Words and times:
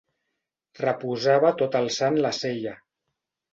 Reposava 0.79 1.53
tot 1.61 1.79
alçant 1.83 2.19
la 2.25 2.35
cella. 2.41 2.77